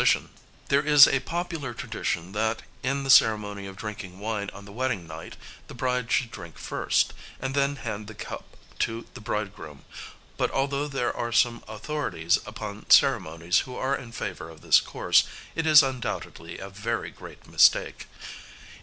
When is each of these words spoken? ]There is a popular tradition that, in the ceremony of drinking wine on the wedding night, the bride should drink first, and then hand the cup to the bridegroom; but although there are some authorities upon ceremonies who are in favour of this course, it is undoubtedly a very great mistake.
]There 0.69 0.81
is 0.81 1.05
a 1.07 1.19
popular 1.19 1.75
tradition 1.75 2.31
that, 2.31 2.63
in 2.81 3.03
the 3.03 3.11
ceremony 3.11 3.67
of 3.67 3.75
drinking 3.75 4.17
wine 4.19 4.49
on 4.51 4.65
the 4.65 4.71
wedding 4.71 5.05
night, 5.05 5.37
the 5.67 5.75
bride 5.75 6.11
should 6.11 6.31
drink 6.31 6.57
first, 6.57 7.13
and 7.39 7.53
then 7.53 7.75
hand 7.75 8.07
the 8.07 8.15
cup 8.15 8.57
to 8.79 9.05
the 9.13 9.21
bridegroom; 9.21 9.85
but 10.37 10.49
although 10.49 10.87
there 10.87 11.15
are 11.15 11.31
some 11.31 11.63
authorities 11.67 12.39
upon 12.47 12.89
ceremonies 12.89 13.59
who 13.59 13.75
are 13.75 13.95
in 13.95 14.11
favour 14.11 14.49
of 14.49 14.61
this 14.61 14.79
course, 14.79 15.25
it 15.53 15.67
is 15.67 15.83
undoubtedly 15.83 16.57
a 16.57 16.71
very 16.71 17.11
great 17.11 17.45
mistake. 17.45 18.07